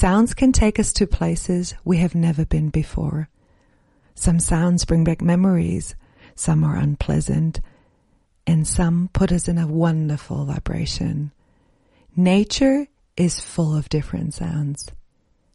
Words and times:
Sounds 0.00 0.32
can 0.32 0.50
take 0.50 0.78
us 0.78 0.94
to 0.94 1.06
places 1.06 1.74
we 1.84 1.98
have 1.98 2.14
never 2.14 2.46
been 2.46 2.70
before. 2.70 3.28
Some 4.14 4.40
sounds 4.40 4.86
bring 4.86 5.04
back 5.04 5.20
memories, 5.20 5.94
some 6.34 6.64
are 6.64 6.76
unpleasant, 6.76 7.60
and 8.46 8.66
some 8.66 9.10
put 9.12 9.30
us 9.30 9.46
in 9.46 9.58
a 9.58 9.66
wonderful 9.66 10.46
vibration. 10.46 11.32
Nature 12.16 12.86
is 13.18 13.40
full 13.40 13.76
of 13.76 13.90
different 13.90 14.32
sounds. 14.32 14.88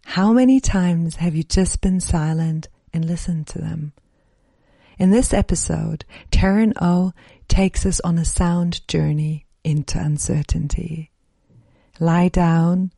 How 0.05 0.31
many 0.31 0.59
times 0.59 1.16
have 1.16 1.34
you 1.34 1.41
just 1.41 1.82
been 1.82 2.00
silent 2.00 2.68
and 2.93 3.04
listened 3.04 3.48
to 3.48 3.57
them? 3.57 3.93
In 5.00 5.09
this 5.09 5.34
episode, 5.34 6.05
Tarynn 6.30 6.73
O 6.80 7.14
takes 7.48 7.84
us 7.84 8.00
on 8.02 8.20
a 8.20 8.25
sound 8.25 8.88
journey 8.88 9.48
into 9.64 9.98
uncertainty. 9.98 11.09
Lie 12.00 12.30
down, 12.30 12.91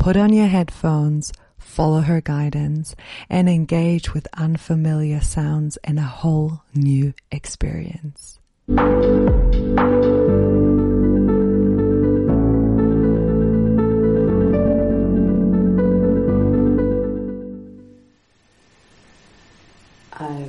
put 0.00 0.16
on 0.16 0.32
your 0.32 0.46
headphones, 0.46 1.30
follow 1.58 2.00
her 2.00 2.22
guidance, 2.22 2.96
and 3.28 3.50
engage 3.50 4.14
with 4.14 4.26
unfamiliar 4.32 5.20
sounds 5.20 5.76
in 5.84 5.98
a 5.98 6.02
whole 6.02 6.62
new 6.74 7.12
experience. 7.30 8.38
I 8.66 8.78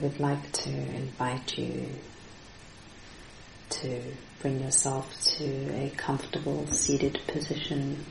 would 0.01 0.17
like 0.17 0.49
to 0.53 0.69
invite 0.69 1.57
you 1.57 1.87
to 3.71 4.01
bring 4.41 4.61
yourself 4.61 5.13
to 5.35 5.43
a 5.73 5.91
comfortable 5.97 6.65
seated 6.67 7.19
position 7.27 8.05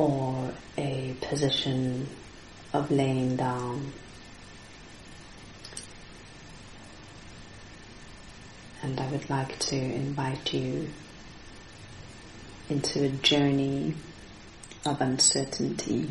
or 0.00 0.50
a 0.78 1.14
position 1.20 2.08
of 2.72 2.90
laying 2.90 3.36
down. 3.36 3.92
And 8.82 8.98
I 8.98 9.06
would 9.08 9.28
like 9.28 9.58
to 9.58 9.76
invite 9.76 10.54
you 10.54 10.88
into 12.70 13.04
a 13.04 13.10
journey 13.10 13.94
of 14.86 15.02
uncertainty. 15.02 16.10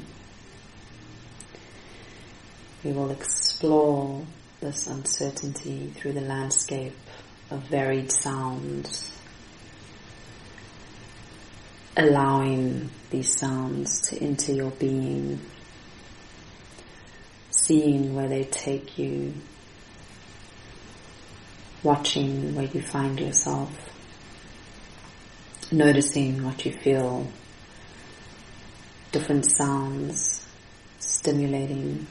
We 2.84 2.92
will 2.92 3.10
explore 3.10 4.24
this 4.62 4.86
uncertainty 4.86 5.92
through 5.96 6.14
the 6.14 6.22
landscape 6.22 6.96
of 7.50 7.64
varied 7.64 8.12
sounds, 8.12 9.19
allowing 12.00 12.90
these 13.10 13.38
sounds 13.38 14.00
to 14.10 14.18
enter 14.24 14.54
your 14.54 14.72
being, 14.72 15.40
seeing 17.52 18.16
where 18.16 18.30
they 18.30 18.46
take 18.46 18.98
you, 18.98 19.34
watching 21.84 22.56
where 22.56 22.68
you 22.68 22.82
find 22.82 23.20
yourself, 23.20 23.70
noticing 25.74 26.42
what 26.46 26.66
you 26.66 26.72
feel, 26.72 27.28
different 29.12 29.46
sounds 29.46 30.48
stimulating 31.00 32.08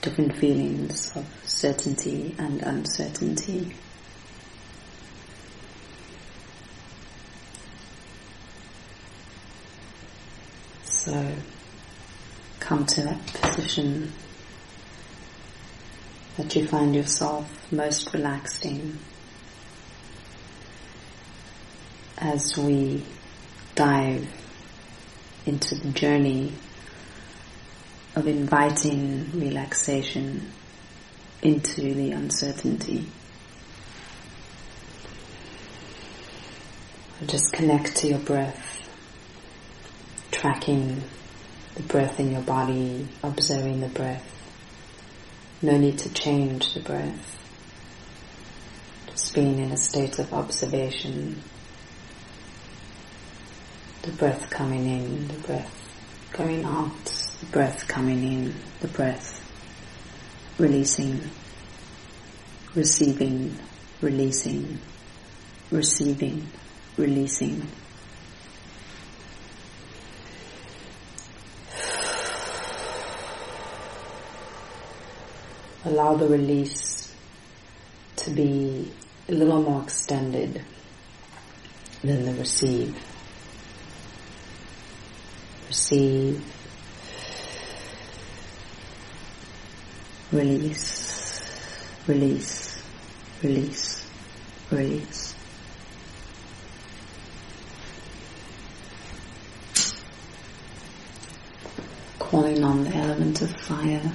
different 0.00 0.34
feelings 0.36 1.14
of 1.14 1.26
certainty 1.44 2.34
and 2.38 2.62
uncertainty. 2.62 3.74
So 11.08 11.32
come 12.60 12.84
to 12.84 13.00
that 13.00 13.26
position 13.28 14.12
that 16.36 16.54
you 16.54 16.66
find 16.66 16.94
yourself 16.94 17.72
most 17.72 18.12
relaxed 18.12 18.66
in 18.66 18.98
as 22.18 22.58
we 22.58 23.02
dive 23.74 24.28
into 25.46 25.76
the 25.76 25.92
journey 25.92 26.52
of 28.14 28.26
inviting 28.26 29.30
relaxation 29.32 30.52
into 31.40 31.94
the 31.94 32.12
uncertainty. 32.12 33.06
Just 37.24 37.50
connect 37.54 37.96
to 37.96 38.08
your 38.08 38.18
breath, 38.18 38.87
tracking 40.30 41.02
the 41.74 41.82
breath 41.82 42.18
in 42.18 42.32
your 42.32 42.42
body, 42.42 43.08
observing 43.22 43.80
the 43.80 43.88
breath. 43.88 44.24
No 45.62 45.76
need 45.76 45.98
to 45.98 46.12
change 46.12 46.74
the 46.74 46.80
breath. 46.80 47.36
Just 49.10 49.34
being 49.34 49.58
in 49.58 49.72
a 49.72 49.76
state 49.76 50.18
of 50.18 50.32
observation. 50.32 51.42
The 54.02 54.12
breath 54.12 54.48
coming 54.50 54.86
in, 54.86 55.28
the 55.28 55.38
breath 55.46 55.74
going 56.32 56.64
out 56.64 57.18
the 57.40 57.46
breath 57.46 57.86
coming 57.86 58.22
in, 58.22 58.54
the 58.80 58.88
breath 58.88 59.38
releasing, 60.58 61.20
receiving, 62.74 63.56
releasing, 64.00 64.78
receiving, 65.70 66.48
releasing. 66.96 67.66
Allow 75.84 76.16
the 76.16 76.26
release 76.26 77.14
to 78.16 78.30
be 78.30 78.90
a 79.28 79.32
little 79.32 79.62
more 79.62 79.82
extended 79.82 80.64
than 82.02 82.24
the 82.24 82.34
receive. 82.34 82.96
Receive 85.68 86.44
release, 90.32 91.40
release, 92.06 92.82
release, 93.42 94.06
release. 94.70 95.34
Calling 102.18 102.62
on 102.62 102.84
the 102.84 102.94
element 102.94 103.40
of 103.42 103.50
fire. 103.56 104.12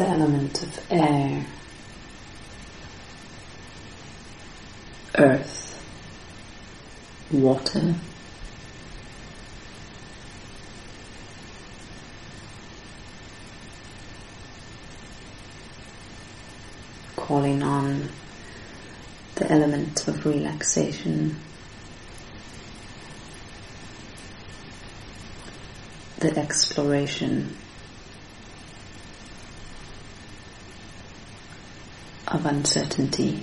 The 0.00 0.08
element 0.08 0.62
of 0.62 0.86
air. 0.90 1.44
Earth. 5.18 5.84
Water. 7.30 7.96
calling 17.14 17.62
on 17.62 18.08
the 19.34 19.52
element 19.52 20.08
of 20.08 20.24
relaxation, 20.24 21.38
the 26.20 26.38
exploration 26.38 27.54
of 32.30 32.46
uncertainty. 32.46 33.42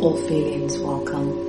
All 0.00 0.16
feelings 0.16 0.78
welcome. 0.78 1.47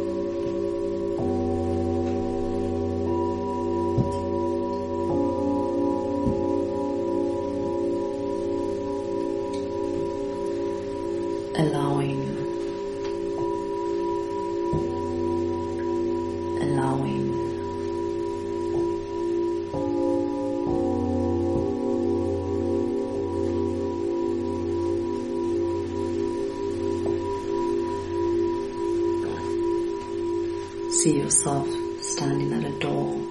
see 31.04 31.18
yourself 31.18 31.66
standing 32.02 32.52
at 32.52 32.70
a 32.70 32.78
door. 32.78 33.29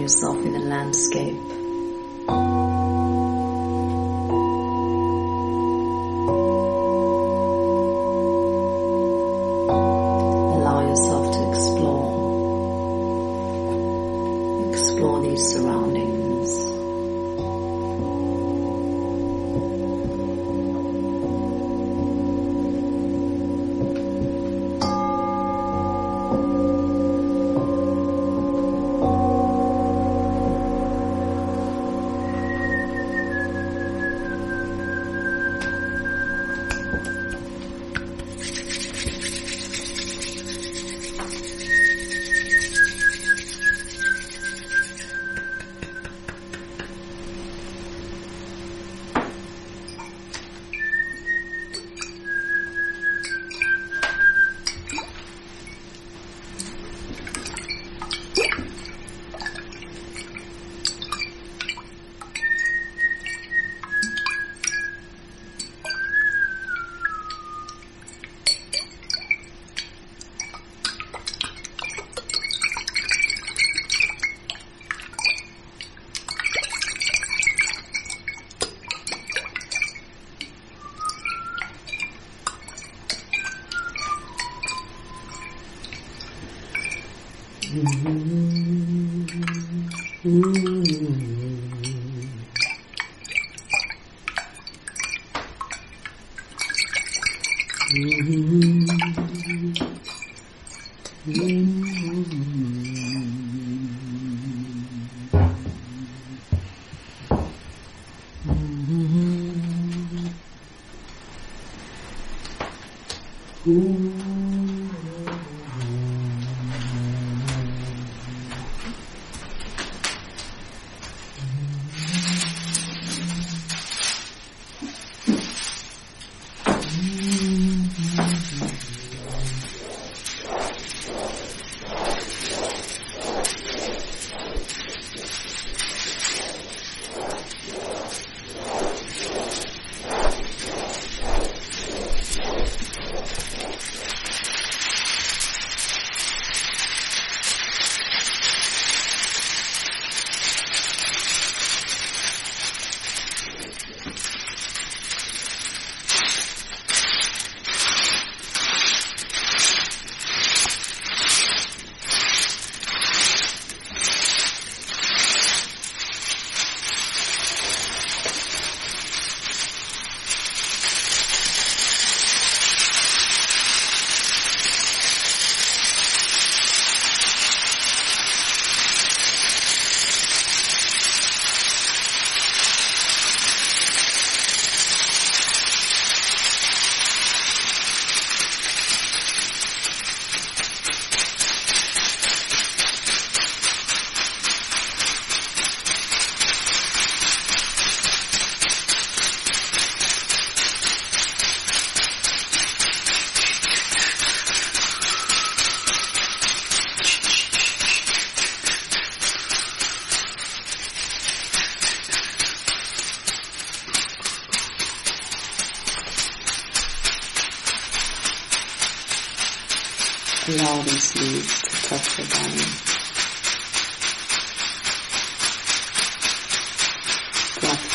yourself 0.00 0.36
in 0.38 0.52
the 0.52 0.58
landscape. 0.58 1.59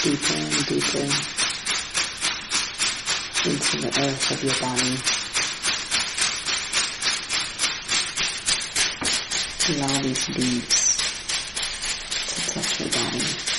Deeper 0.06 0.36
and 0.36 0.66
deeper 0.68 1.00
into 3.50 3.82
the 3.82 3.92
earth 4.06 4.32
of 4.32 4.44
your 4.44 4.54
body. 4.62 4.98
Allow 9.68 10.02
these 10.04 10.30
leaves 10.30 10.80
to 12.36 12.52
touch 12.52 12.80
your 12.82 12.90
body. 12.90 13.55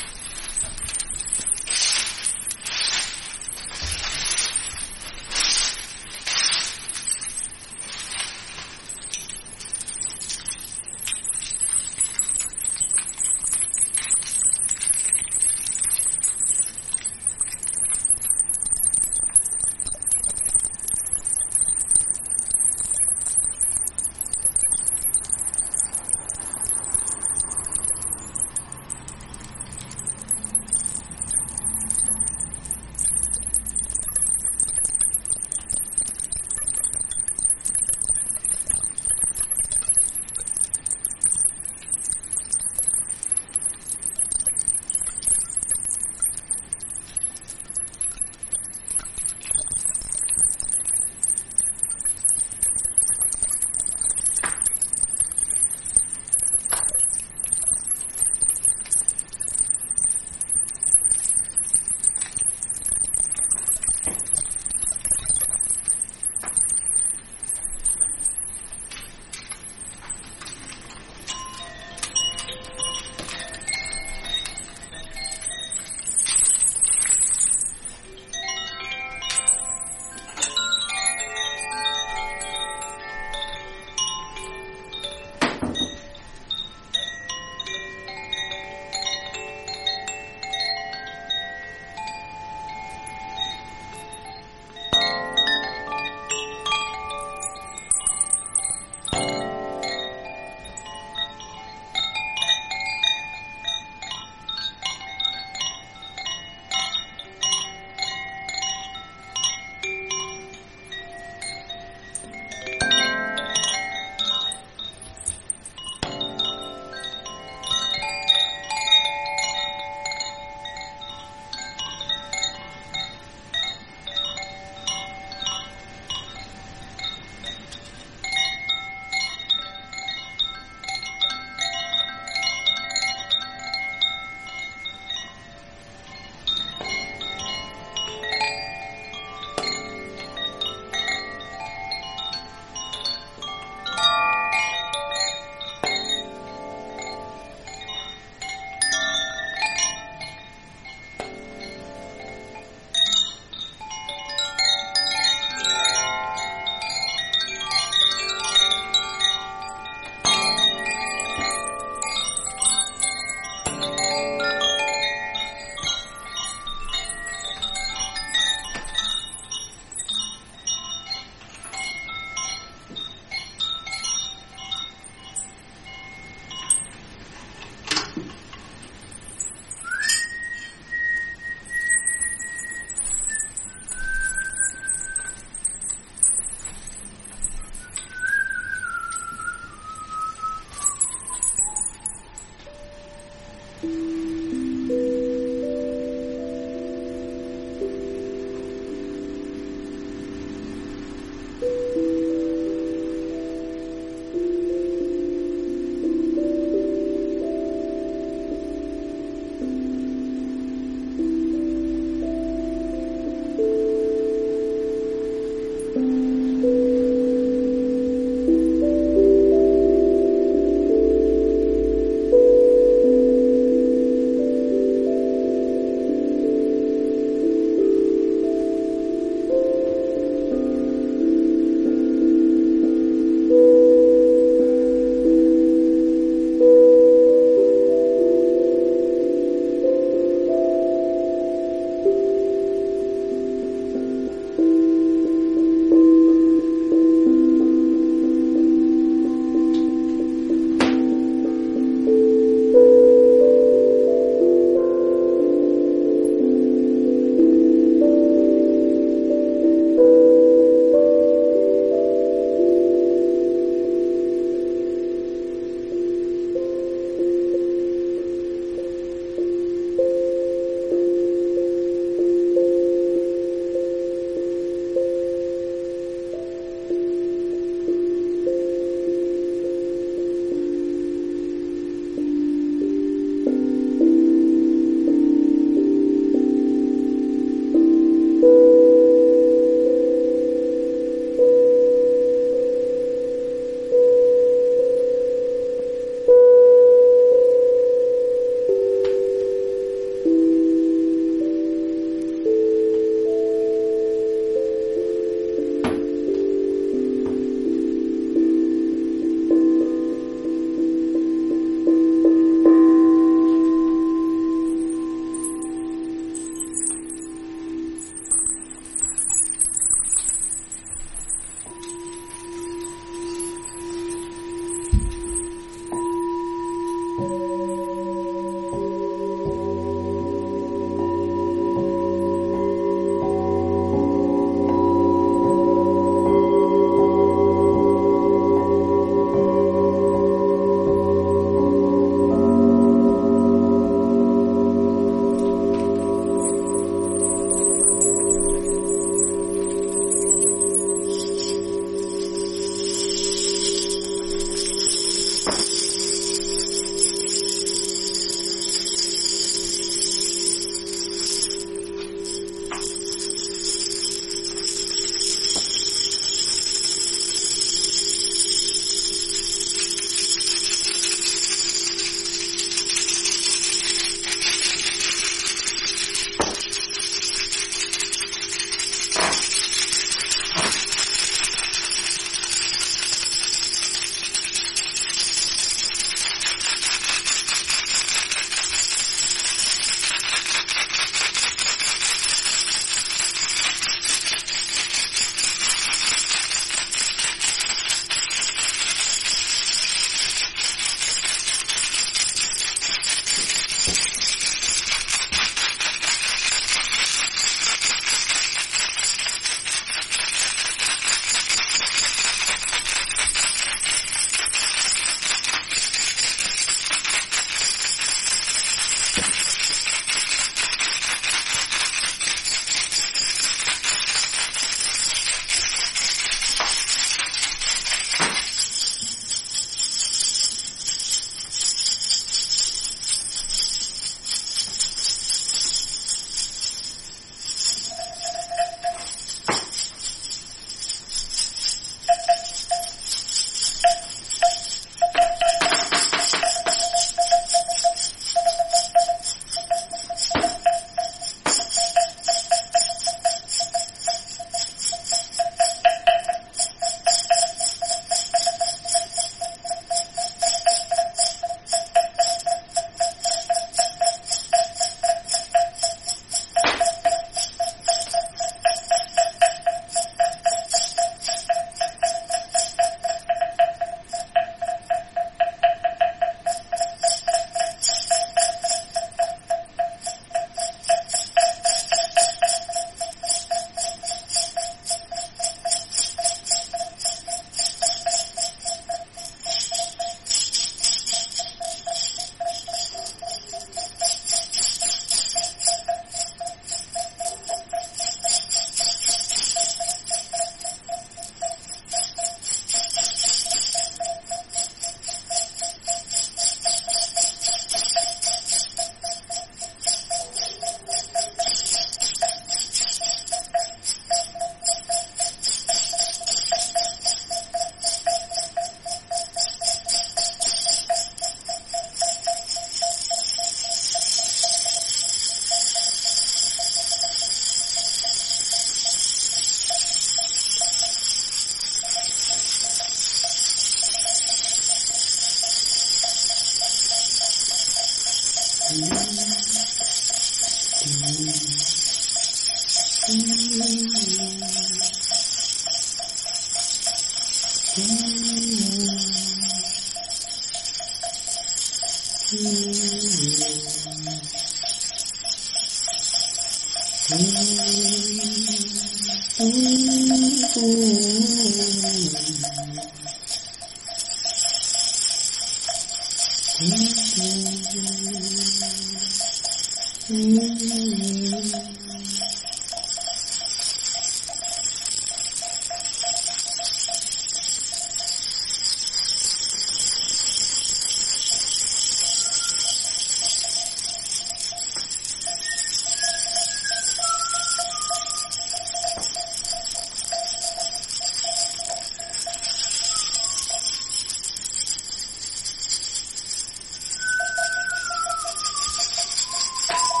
you 599.71 600.00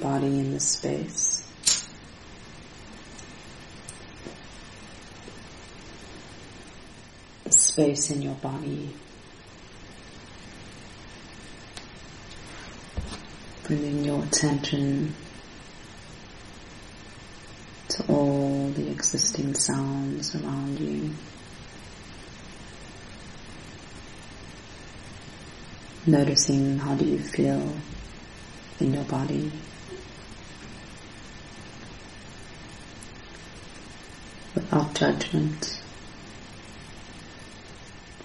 body 0.00 0.26
in 0.26 0.52
the 0.52 0.60
space. 0.60 1.42
The 7.44 7.52
space 7.52 8.10
in 8.10 8.22
your 8.22 8.34
body. 8.34 8.94
Bringing 13.64 14.04
your 14.04 14.22
attention 14.22 15.14
to 17.88 18.12
all 18.12 18.68
the 18.70 18.90
existing 18.90 19.54
sounds 19.54 20.34
around 20.34 20.78
you. 20.78 21.10
Noticing 26.06 26.78
how 26.78 26.94
do 26.94 27.04
you 27.04 27.18
feel 27.18 27.72
in 28.80 28.94
your 28.94 29.04
body. 29.04 29.50
Without 34.66 34.94
judgment, 34.94 35.80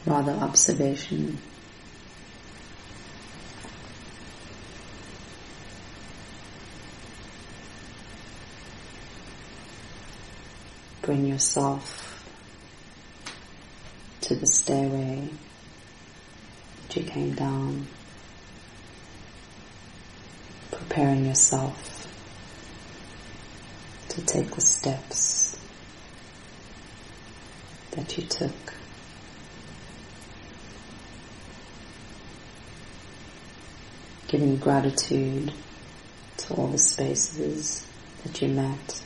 rather 0.07 0.31
observation. 0.31 1.37
Bring 11.03 11.27
yourself 11.27 12.25
to 14.21 14.33
the 14.33 14.47
stairway 14.47 15.29
that 16.87 16.95
you 16.95 17.03
came 17.03 17.35
down, 17.35 17.85
preparing 20.71 21.27
yourself 21.27 22.07
to 24.09 24.25
take 24.25 24.49
the 24.55 24.61
steps 24.61 25.40
that 27.91 28.17
you 28.17 28.23
took. 28.23 28.51
Giving 34.27 34.57
gratitude 34.57 35.53
to 36.37 36.53
all 36.53 36.67
the 36.67 36.77
spaces 36.77 37.85
that 38.23 38.41
you 38.41 38.47
met. 38.47 39.03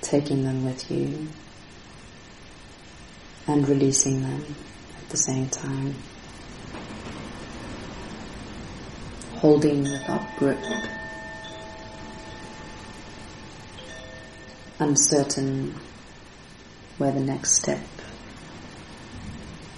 Taking 0.00 0.44
them 0.44 0.64
with 0.64 0.90
you 0.90 1.28
and 3.46 3.68
releasing 3.68 4.22
them 4.22 4.44
at 5.02 5.08
the 5.08 5.16
same 5.16 5.48
time. 5.48 5.94
Holding 9.36 9.82
without 9.82 10.36
grip. 10.36 10.58
Uncertain 14.78 15.74
where 16.98 17.12
the 17.12 17.20
next 17.20 17.52
step 17.52 17.80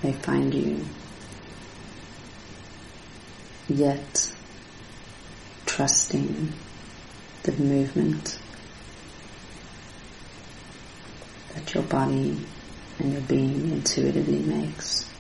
may 0.03 0.13
find 0.13 0.53
you. 0.55 0.85
Yet 3.69 4.33
trusting 5.67 6.53
the 7.43 7.53
movement 7.53 8.39
that 11.55 11.75
your 11.75 11.83
body 11.85 12.39
and 12.99 13.13
your 13.13 13.23
being 13.23 13.71
intuitively 13.71 14.41
makes. 14.41 15.11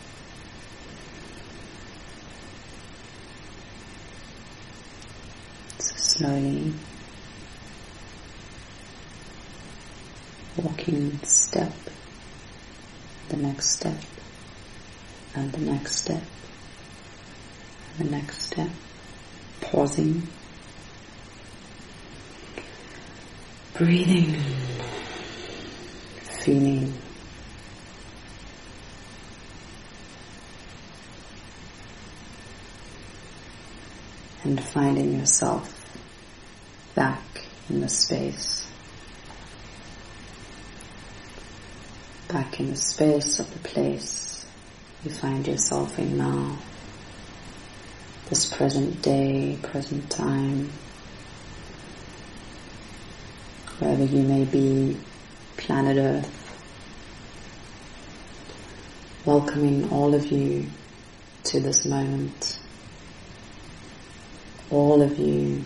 So 5.78 5.96
slowly 5.96 6.72
walking 10.86 11.18
step, 11.22 11.72
the 13.30 13.36
next 13.36 13.70
step, 13.70 13.98
and 15.34 15.50
the 15.52 15.60
next 15.60 15.96
step, 15.96 16.22
and 17.98 18.08
the 18.08 18.10
next 18.10 18.42
step, 18.42 18.68
pausing, 19.62 20.26
breathing, 23.74 24.38
feeling 26.42 26.92
and 34.42 34.62
finding 34.62 35.18
yourself 35.18 35.98
back 36.94 37.22
in 37.70 37.80
the 37.80 37.88
space. 37.88 38.73
Back 42.34 42.58
in 42.58 42.70
the 42.70 42.76
space 42.76 43.38
of 43.38 43.48
the 43.52 43.60
place 43.60 44.44
you 45.04 45.12
find 45.12 45.46
yourself 45.46 45.96
in 46.00 46.18
now. 46.18 46.58
This 48.28 48.52
present 48.52 49.00
day, 49.02 49.56
present 49.62 50.10
time, 50.10 50.72
wherever 53.78 54.02
you 54.02 54.24
may 54.24 54.44
be, 54.46 54.96
planet 55.56 55.96
Earth, 55.96 56.58
welcoming 59.24 59.88
all 59.92 60.12
of 60.12 60.26
you 60.26 60.66
to 61.44 61.60
this 61.60 61.86
moment 61.86 62.58
all 64.72 65.02
of 65.02 65.16
you 65.20 65.62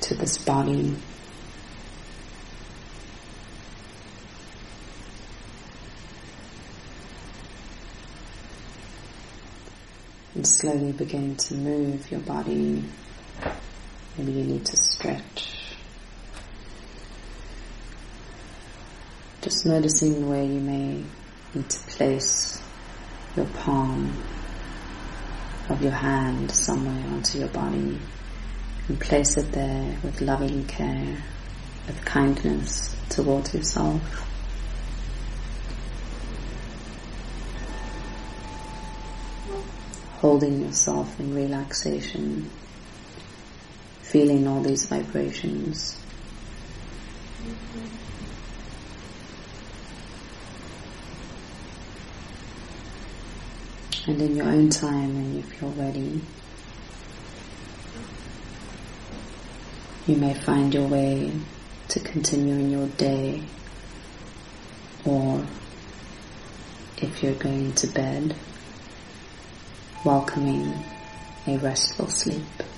to 0.00 0.14
this 0.14 0.38
body. 0.38 0.94
And 10.40 10.46
slowly 10.46 10.92
begin 10.92 11.36
to 11.36 11.54
move 11.54 12.10
your 12.10 12.20
body. 12.20 12.82
Maybe 14.16 14.32
you 14.32 14.44
need 14.44 14.64
to 14.64 14.74
stretch. 14.74 15.76
Just 19.42 19.66
noticing 19.66 20.30
where 20.30 20.42
you 20.42 20.60
may 20.60 21.04
need 21.52 21.68
to 21.68 21.78
place 21.90 22.58
your 23.36 23.44
palm 23.44 24.16
of 25.68 25.82
your 25.82 25.92
hand 25.92 26.50
somewhere 26.50 27.06
onto 27.12 27.38
your 27.38 27.48
body 27.48 27.98
and 28.88 28.98
place 28.98 29.36
it 29.36 29.52
there 29.52 29.98
with 30.02 30.22
loving 30.22 30.64
care, 30.64 31.22
with 31.86 32.02
kindness 32.06 32.96
towards 33.10 33.52
yourself. 33.52 34.29
Holding 40.20 40.60
yourself 40.60 41.18
in 41.18 41.34
relaxation, 41.34 42.50
feeling 44.02 44.46
all 44.46 44.60
these 44.60 44.84
vibrations. 44.84 45.98
And 54.06 54.20
in 54.20 54.36
your 54.36 54.46
own 54.46 54.68
time, 54.68 55.14
when 55.14 55.36
you 55.36 55.42
feel 55.42 55.70
ready, 55.70 56.20
you 60.06 60.16
may 60.16 60.34
find 60.34 60.74
your 60.74 60.86
way 60.86 61.32
to 61.88 62.00
continue 62.00 62.54
in 62.54 62.70
your 62.70 62.88
day, 62.88 63.42
or 65.06 65.46
if 66.98 67.22
you're 67.22 67.32
going 67.34 67.72
to 67.72 67.86
bed, 67.86 68.34
welcoming 70.04 70.72
a 71.46 71.58
restful 71.58 72.06
sleep. 72.06 72.69